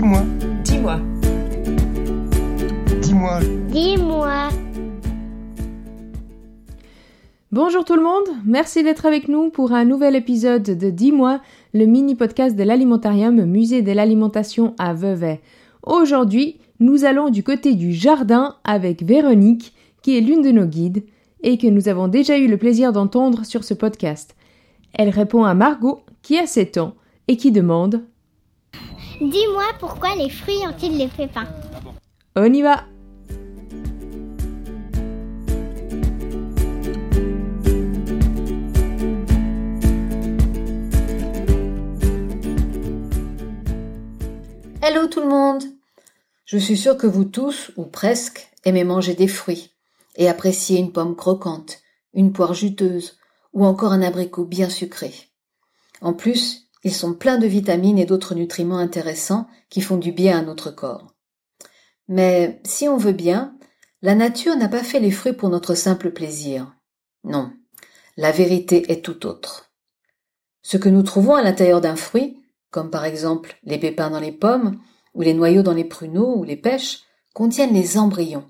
Dis-moi. 0.00 0.22
Dis-moi. 0.64 1.00
Dis-moi. 3.02 3.40
Dis-moi. 3.68 4.48
Bonjour 7.52 7.84
tout 7.84 7.96
le 7.96 8.02
monde, 8.02 8.34
merci 8.46 8.82
d'être 8.82 9.04
avec 9.04 9.28
nous 9.28 9.50
pour 9.50 9.72
un 9.72 9.84
nouvel 9.84 10.16
épisode 10.16 10.62
de 10.62 10.88
Dis-moi, 10.88 11.42
le 11.74 11.84
mini-podcast 11.84 12.56
de 12.56 12.62
l'alimentarium 12.62 13.44
Musée 13.44 13.82
de 13.82 13.92
l'alimentation 13.92 14.74
à 14.78 14.94
Vevey. 14.94 15.42
Aujourd'hui, 15.82 16.56
nous 16.78 17.04
allons 17.04 17.28
du 17.28 17.42
côté 17.42 17.74
du 17.74 17.92
jardin 17.92 18.56
avec 18.64 19.02
Véronique, 19.02 19.74
qui 20.00 20.16
est 20.16 20.22
l'une 20.22 20.40
de 20.40 20.50
nos 20.50 20.64
guides 20.64 21.04
et 21.42 21.58
que 21.58 21.66
nous 21.66 21.90
avons 21.90 22.08
déjà 22.08 22.38
eu 22.38 22.48
le 22.48 22.56
plaisir 22.56 22.94
d'entendre 22.94 23.44
sur 23.44 23.64
ce 23.64 23.74
podcast. 23.74 24.34
Elle 24.94 25.10
répond 25.10 25.44
à 25.44 25.52
Margot, 25.52 26.00
qui 26.22 26.38
a 26.38 26.46
7 26.46 26.78
ans, 26.78 26.94
et 27.28 27.36
qui 27.36 27.52
demande 27.52 28.00
Dis-moi 29.20 29.64
pourquoi 29.78 30.16
les 30.16 30.30
fruits 30.30 30.66
ont-ils 30.66 30.96
les 30.96 31.08
pépins 31.08 31.46
On 32.36 32.50
y 32.50 32.62
va. 32.62 32.86
Hello 44.82 45.06
tout 45.08 45.20
le 45.20 45.28
monde. 45.28 45.64
Je 46.46 46.56
suis 46.56 46.78
sûre 46.78 46.96
que 46.96 47.06
vous 47.06 47.24
tous, 47.24 47.72
ou 47.76 47.84
presque, 47.84 48.48
aimez 48.64 48.84
manger 48.84 49.14
des 49.14 49.28
fruits 49.28 49.70
et 50.16 50.30
appréciez 50.30 50.78
une 50.78 50.92
pomme 50.92 51.14
croquante, 51.14 51.80
une 52.14 52.32
poire 52.32 52.54
juteuse 52.54 53.18
ou 53.52 53.66
encore 53.66 53.92
un 53.92 54.00
abricot 54.00 54.46
bien 54.46 54.70
sucré. 54.70 55.12
En 56.00 56.14
plus, 56.14 56.69
ils 56.82 56.94
sont 56.94 57.14
pleins 57.14 57.38
de 57.38 57.46
vitamines 57.46 57.98
et 57.98 58.06
d'autres 58.06 58.34
nutriments 58.34 58.78
intéressants 58.78 59.46
qui 59.68 59.80
font 59.80 59.96
du 59.96 60.12
bien 60.12 60.38
à 60.38 60.42
notre 60.42 60.70
corps. 60.70 61.14
Mais 62.08 62.60
si 62.64 62.88
on 62.88 62.96
veut 62.96 63.12
bien, 63.12 63.56
la 64.02 64.14
nature 64.14 64.56
n'a 64.56 64.68
pas 64.68 64.82
fait 64.82 65.00
les 65.00 65.10
fruits 65.10 65.34
pour 65.34 65.50
notre 65.50 65.74
simple 65.74 66.10
plaisir. 66.10 66.74
Non, 67.24 67.52
la 68.16 68.32
vérité 68.32 68.90
est 68.90 69.04
tout 69.04 69.26
autre. 69.26 69.70
Ce 70.62 70.76
que 70.76 70.88
nous 70.88 71.02
trouvons 71.02 71.34
à 71.34 71.42
l'intérieur 71.42 71.80
d'un 71.80 71.96
fruit, 71.96 72.38
comme 72.70 72.90
par 72.90 73.04
exemple 73.04 73.58
les 73.64 73.78
pépins 73.78 74.10
dans 74.10 74.20
les 74.20 74.32
pommes, 74.32 74.80
ou 75.14 75.22
les 75.22 75.34
noyaux 75.34 75.62
dans 75.62 75.74
les 75.74 75.84
pruneaux 75.84 76.36
ou 76.36 76.44
les 76.44 76.56
pêches, 76.56 77.00
contiennent 77.34 77.74
les 77.74 77.98
embryons, 77.98 78.48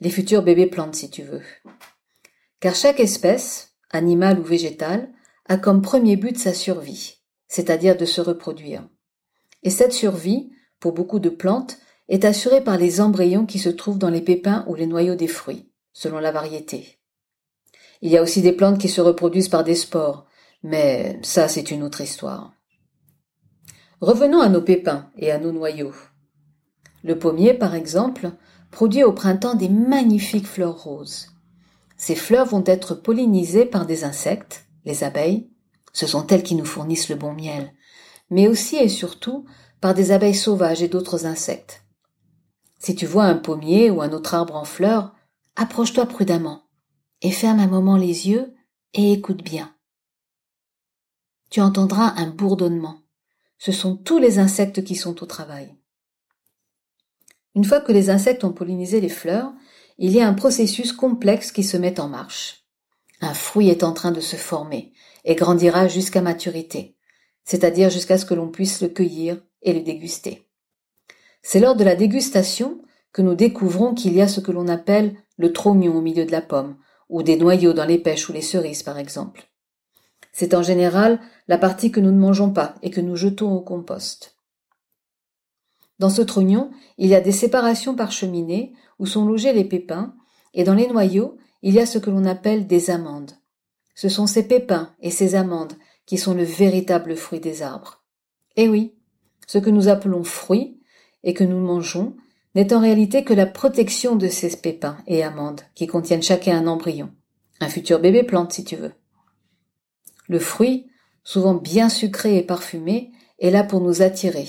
les 0.00 0.10
futurs 0.10 0.42
bébés 0.42 0.66
plantes 0.66 0.94
si 0.96 1.10
tu 1.10 1.22
veux. 1.22 1.42
Car 2.60 2.74
chaque 2.74 3.00
espèce, 3.00 3.74
animale 3.90 4.38
ou 4.38 4.44
végétale, 4.44 5.12
a 5.46 5.56
comme 5.56 5.82
premier 5.82 6.16
but 6.16 6.38
sa 6.38 6.54
survie, 6.54 7.18
c'est-à-dire 7.54 7.96
de 7.96 8.04
se 8.04 8.20
reproduire. 8.20 8.82
Et 9.62 9.70
cette 9.70 9.92
survie, 9.92 10.50
pour 10.80 10.92
beaucoup 10.92 11.20
de 11.20 11.28
plantes, 11.28 11.78
est 12.08 12.24
assurée 12.24 12.64
par 12.64 12.78
les 12.78 13.00
embryons 13.00 13.46
qui 13.46 13.60
se 13.60 13.68
trouvent 13.68 13.96
dans 13.96 14.10
les 14.10 14.22
pépins 14.22 14.64
ou 14.66 14.74
les 14.74 14.88
noyaux 14.88 15.14
des 15.14 15.28
fruits, 15.28 15.70
selon 15.92 16.18
la 16.18 16.32
variété. 16.32 16.98
Il 18.02 18.10
y 18.10 18.18
a 18.18 18.22
aussi 18.22 18.42
des 18.42 18.50
plantes 18.50 18.80
qui 18.80 18.88
se 18.88 19.00
reproduisent 19.00 19.48
par 19.48 19.62
des 19.62 19.76
spores, 19.76 20.26
mais 20.64 21.20
ça 21.22 21.46
c'est 21.46 21.70
une 21.70 21.84
autre 21.84 22.00
histoire. 22.00 22.52
Revenons 24.00 24.40
à 24.40 24.48
nos 24.48 24.62
pépins 24.62 25.12
et 25.16 25.30
à 25.30 25.38
nos 25.38 25.52
noyaux. 25.52 25.94
Le 27.04 27.16
pommier, 27.20 27.54
par 27.54 27.76
exemple, 27.76 28.32
produit 28.72 29.04
au 29.04 29.12
printemps 29.12 29.54
des 29.54 29.68
magnifiques 29.68 30.48
fleurs 30.48 30.82
roses. 30.82 31.28
Ces 31.96 32.16
fleurs 32.16 32.46
vont 32.46 32.64
être 32.66 32.96
pollinisées 32.96 33.64
par 33.64 33.86
des 33.86 34.02
insectes, 34.02 34.64
les 34.84 35.04
abeilles, 35.04 35.53
ce 35.94 36.06
sont 36.06 36.26
elles 36.26 36.42
qui 36.42 36.54
nous 36.54 36.66
fournissent 36.66 37.08
le 37.08 37.16
bon 37.16 37.32
miel, 37.32 37.72
mais 38.28 38.46
aussi 38.46 38.76
et 38.76 38.90
surtout 38.90 39.46
par 39.80 39.94
des 39.94 40.10
abeilles 40.10 40.34
sauvages 40.34 40.82
et 40.82 40.88
d'autres 40.88 41.24
insectes. 41.24 41.86
Si 42.78 42.94
tu 42.94 43.06
vois 43.06 43.24
un 43.24 43.36
pommier 43.36 43.88
ou 43.90 44.02
un 44.02 44.12
autre 44.12 44.34
arbre 44.34 44.56
en 44.56 44.64
fleurs, 44.64 45.14
approche-toi 45.56 46.04
prudemment 46.04 46.64
et 47.22 47.30
ferme 47.30 47.60
un 47.60 47.66
moment 47.66 47.96
les 47.96 48.28
yeux 48.28 48.52
et 48.92 49.12
écoute 49.12 49.42
bien. 49.42 49.74
Tu 51.48 51.62
entendras 51.62 52.12
un 52.18 52.28
bourdonnement 52.28 52.98
ce 53.58 53.72
sont 53.72 53.96
tous 53.96 54.18
les 54.18 54.38
insectes 54.38 54.84
qui 54.84 54.94
sont 54.94 55.22
au 55.22 55.26
travail. 55.26 55.74
Une 57.54 57.64
fois 57.64 57.80
que 57.80 57.92
les 57.92 58.10
insectes 58.10 58.44
ont 58.44 58.52
pollinisé 58.52 59.00
les 59.00 59.08
fleurs, 59.08 59.54
il 59.96 60.10
y 60.10 60.20
a 60.20 60.28
un 60.28 60.34
processus 60.34 60.92
complexe 60.92 61.52
qui 61.52 61.62
se 61.62 61.78
met 61.78 61.98
en 61.98 62.08
marche. 62.08 62.63
Un 63.24 63.32
fruit 63.32 63.70
est 63.70 63.84
en 63.84 63.94
train 63.94 64.12
de 64.12 64.20
se 64.20 64.36
former 64.36 64.92
et 65.24 65.34
grandira 65.34 65.88
jusqu'à 65.88 66.20
maturité, 66.20 66.94
c'est-à-dire 67.42 67.88
jusqu'à 67.88 68.18
ce 68.18 68.26
que 68.26 68.34
l'on 68.34 68.50
puisse 68.50 68.82
le 68.82 68.88
cueillir 68.88 69.40
et 69.62 69.72
le 69.72 69.80
déguster. 69.80 70.46
C'est 71.40 71.58
lors 71.58 71.74
de 71.74 71.84
la 71.84 71.96
dégustation 71.96 72.82
que 73.12 73.22
nous 73.22 73.34
découvrons 73.34 73.94
qu'il 73.94 74.12
y 74.12 74.20
a 74.20 74.28
ce 74.28 74.40
que 74.40 74.52
l'on 74.52 74.68
appelle 74.68 75.16
le 75.38 75.54
trognon 75.54 75.96
au 75.96 76.02
milieu 76.02 76.26
de 76.26 76.32
la 76.32 76.42
pomme, 76.42 76.76
ou 77.08 77.22
des 77.22 77.38
noyaux 77.38 77.72
dans 77.72 77.86
les 77.86 77.96
pêches 77.96 78.28
ou 78.28 78.34
les 78.34 78.42
cerises 78.42 78.82
par 78.82 78.98
exemple. 78.98 79.48
C'est 80.32 80.52
en 80.52 80.62
général 80.62 81.18
la 81.48 81.56
partie 81.56 81.90
que 81.90 82.00
nous 82.00 82.12
ne 82.12 82.20
mangeons 82.20 82.52
pas 82.52 82.74
et 82.82 82.90
que 82.90 83.00
nous 83.00 83.16
jetons 83.16 83.54
au 83.54 83.62
compost. 83.62 84.36
Dans 85.98 86.10
ce 86.10 86.20
trognon, 86.20 86.72
il 86.98 87.08
y 87.08 87.14
a 87.14 87.22
des 87.22 87.32
séparations 87.32 87.96
par 87.96 88.12
cheminée 88.12 88.74
où 88.98 89.06
sont 89.06 89.24
logés 89.24 89.54
les 89.54 89.64
pépins, 89.64 90.14
et 90.52 90.64
dans 90.64 90.74
les 90.74 90.88
noyaux, 90.88 91.38
il 91.66 91.72
y 91.72 91.80
a 91.80 91.86
ce 91.86 91.96
que 91.96 92.10
l'on 92.10 92.26
appelle 92.26 92.66
des 92.66 92.90
amandes. 92.90 93.32
Ce 93.94 94.10
sont 94.10 94.26
ces 94.26 94.46
pépins 94.46 94.94
et 95.00 95.10
ces 95.10 95.34
amandes 95.34 95.72
qui 96.04 96.18
sont 96.18 96.34
le 96.34 96.44
véritable 96.44 97.16
fruit 97.16 97.40
des 97.40 97.62
arbres. 97.62 98.04
Eh 98.56 98.68
oui, 98.68 98.94
ce 99.46 99.56
que 99.56 99.70
nous 99.70 99.88
appelons 99.88 100.24
fruit 100.24 100.78
et 101.22 101.32
que 101.32 101.42
nous 101.42 101.58
mangeons 101.58 102.16
n'est 102.54 102.74
en 102.74 102.80
réalité 102.80 103.24
que 103.24 103.32
la 103.32 103.46
protection 103.46 104.14
de 104.14 104.28
ces 104.28 104.54
pépins 104.58 104.98
et 105.06 105.24
amandes 105.24 105.62
qui 105.74 105.86
contiennent 105.86 106.22
chacun 106.22 106.58
un 106.58 106.66
embryon, 106.66 107.10
un 107.60 107.70
futur 107.70 107.98
bébé 107.98 108.24
plante 108.24 108.52
si 108.52 108.62
tu 108.62 108.76
veux. 108.76 108.92
Le 110.28 110.38
fruit, 110.38 110.90
souvent 111.22 111.54
bien 111.54 111.88
sucré 111.88 112.36
et 112.36 112.42
parfumé, 112.42 113.10
est 113.38 113.50
là 113.50 113.64
pour 113.64 113.80
nous 113.80 114.02
attirer, 114.02 114.46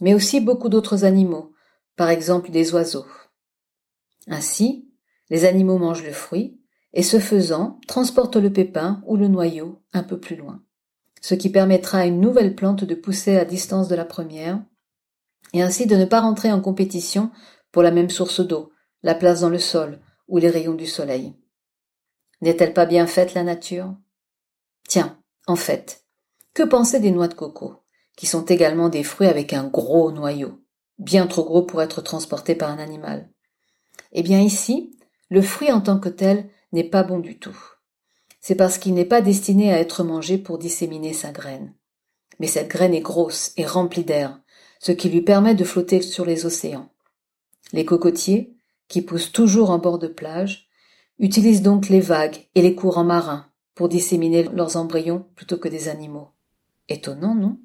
mais 0.00 0.14
aussi 0.14 0.40
beaucoup 0.40 0.70
d'autres 0.70 1.04
animaux, 1.04 1.52
par 1.94 2.08
exemple 2.08 2.50
des 2.50 2.72
oiseaux. 2.72 3.06
Ainsi, 4.28 4.87
les 5.30 5.44
animaux 5.44 5.78
mangent 5.78 6.04
le 6.04 6.12
fruit, 6.12 6.60
et 6.92 7.02
ce 7.02 7.18
faisant, 7.18 7.80
transportent 7.86 8.36
le 8.36 8.52
pépin 8.52 9.02
ou 9.06 9.16
le 9.16 9.28
noyau 9.28 9.82
un 9.92 10.02
peu 10.02 10.18
plus 10.18 10.36
loin, 10.36 10.62
ce 11.20 11.34
qui 11.34 11.50
permettra 11.50 11.98
à 11.98 12.06
une 12.06 12.20
nouvelle 12.20 12.54
plante 12.54 12.84
de 12.84 12.94
pousser 12.94 13.36
à 13.36 13.44
distance 13.44 13.88
de 13.88 13.94
la 13.94 14.04
première, 14.04 14.62
et 15.52 15.62
ainsi 15.62 15.86
de 15.86 15.96
ne 15.96 16.04
pas 16.04 16.20
rentrer 16.20 16.52
en 16.52 16.60
compétition 16.60 17.30
pour 17.72 17.82
la 17.82 17.90
même 17.90 18.10
source 18.10 18.40
d'eau, 18.40 18.72
la 19.02 19.14
place 19.14 19.40
dans 19.40 19.50
le 19.50 19.58
sol 19.58 20.00
ou 20.26 20.38
les 20.38 20.50
rayons 20.50 20.74
du 20.74 20.86
soleil. 20.86 21.34
N'est-elle 22.40 22.74
pas 22.74 22.86
bien 22.86 23.06
faite 23.06 23.34
la 23.34 23.42
nature? 23.42 23.94
Tiens, 24.88 25.18
en 25.46 25.56
fait, 25.56 26.04
que 26.54 26.62
penser 26.62 27.00
des 27.00 27.10
noix 27.10 27.28
de 27.28 27.34
coco, 27.34 27.76
qui 28.16 28.26
sont 28.26 28.44
également 28.44 28.88
des 28.88 29.04
fruits 29.04 29.28
avec 29.28 29.52
un 29.52 29.64
gros 29.64 30.12
noyau, 30.12 30.62
bien 30.98 31.26
trop 31.26 31.44
gros 31.44 31.62
pour 31.62 31.82
être 31.82 32.02
transporté 32.02 32.54
par 32.54 32.70
un 32.70 32.78
animal? 32.78 33.30
Eh 34.12 34.22
bien 34.22 34.40
ici, 34.40 34.97
le 35.28 35.42
fruit 35.42 35.72
en 35.72 35.80
tant 35.80 35.98
que 35.98 36.08
tel 36.08 36.48
n'est 36.72 36.88
pas 36.88 37.02
bon 37.02 37.18
du 37.18 37.38
tout. 37.38 37.58
C'est 38.40 38.54
parce 38.54 38.78
qu'il 38.78 38.94
n'est 38.94 39.04
pas 39.04 39.20
destiné 39.20 39.72
à 39.72 39.78
être 39.78 40.04
mangé 40.04 40.38
pour 40.38 40.58
disséminer 40.58 41.12
sa 41.12 41.32
graine. 41.32 41.74
Mais 42.38 42.46
cette 42.46 42.68
graine 42.68 42.94
est 42.94 43.00
grosse 43.00 43.52
et 43.56 43.66
remplie 43.66 44.04
d'air, 44.04 44.40
ce 44.78 44.92
qui 44.92 45.08
lui 45.08 45.22
permet 45.22 45.54
de 45.54 45.64
flotter 45.64 46.02
sur 46.02 46.24
les 46.24 46.46
océans. 46.46 46.88
Les 47.72 47.84
cocotiers, 47.84 48.54
qui 48.86 49.02
poussent 49.02 49.32
toujours 49.32 49.70
en 49.70 49.78
bord 49.78 49.98
de 49.98 50.06
plage, 50.06 50.68
utilisent 51.18 51.62
donc 51.62 51.88
les 51.88 52.00
vagues 52.00 52.46
et 52.54 52.62
les 52.62 52.74
courants 52.74 53.04
marins 53.04 53.46
pour 53.74 53.88
disséminer 53.88 54.44
leurs 54.44 54.76
embryons 54.76 55.26
plutôt 55.34 55.58
que 55.58 55.68
des 55.68 55.88
animaux. 55.88 56.28
Étonnant, 56.88 57.34
non? 57.34 57.58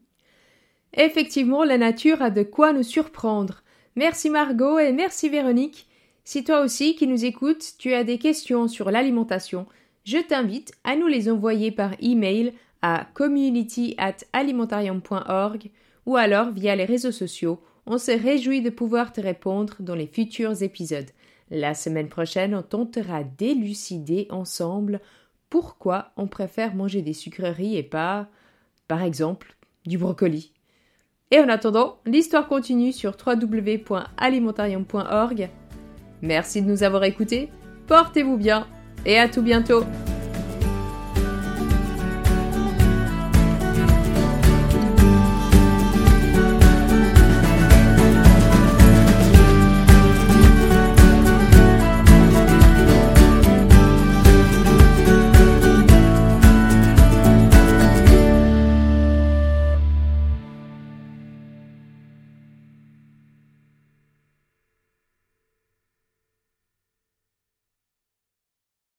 Effectivement, 0.94 1.64
la 1.64 1.78
nature 1.78 2.22
a 2.22 2.30
de 2.30 2.44
quoi 2.44 2.74
nous 2.74 2.84
surprendre. 2.84 3.64
Merci 3.96 4.30
Margot 4.30 4.80
et 4.80 4.92
merci 4.92 5.30
Véronique. 5.30 5.88
Si 6.24 6.44
toi 6.44 6.62
aussi 6.62 6.96
qui 6.96 7.06
nous 7.08 7.26
écoutes, 7.26 7.74
tu 7.78 7.94
as 7.94 8.04
des 8.04 8.18
questions 8.18 8.68
sur 8.68 8.92
l'alimentation, 8.92 9.68
je 10.06 10.18
t'invite 10.18 10.74
à 10.84 10.96
nous 10.96 11.08
les 11.08 11.30
envoyer 11.30 11.72
par 11.72 11.92
email 12.02 12.54
à 12.82 13.08
community@alimentarium.org 13.14 15.70
ou 16.06 16.16
alors 16.16 16.52
via 16.52 16.76
les 16.76 16.86
réseaux 16.86 17.12
sociaux. 17.12 17.60
On 17.86 17.98
se 17.98 18.12
réjouit 18.12 18.62
de 18.62 18.70
pouvoir 18.70 19.12
te 19.12 19.20
répondre 19.20 19.76
dans 19.80 19.96
les 19.96 20.08
futurs 20.08 20.64
épisodes. 20.64 21.10
La 21.52 21.74
semaine 21.74 22.08
prochaine, 22.08 22.56
on 22.56 22.62
tentera 22.62 23.24
d'élucider 23.24 24.28
ensemble 24.30 25.02
pourquoi 25.50 26.14
on 26.18 26.28
préfère 26.28 26.76
manger 26.76 27.02
des 27.02 27.14
sucreries 27.14 27.78
et 27.78 27.84
pas, 27.84 28.30
par 28.88 29.04
exemple, 29.04 29.58
du 29.86 29.98
brocoli. 29.98 30.54
Et 31.32 31.40
en 31.40 31.50
attendant, 31.50 31.98
l'histoire 32.06 32.48
continue 32.48 32.94
sur 32.94 33.18
www.alimentarium.org. 33.26 35.50
Merci 36.24 36.62
de 36.62 36.72
nous 36.72 36.84
avoir 36.84 37.04
écoutés, 37.04 37.50
portez-vous 37.86 38.38
bien 38.38 38.66
et 39.06 39.20
à 39.20 39.28
tout 39.28 39.42
bientôt 39.42 39.84